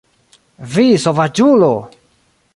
[0.75, 1.71] Vi sovaĝulo!